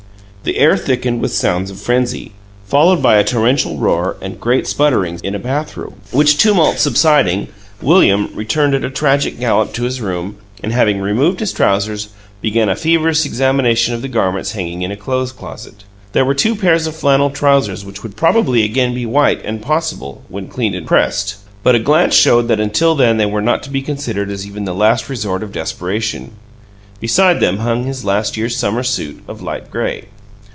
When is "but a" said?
21.61-21.79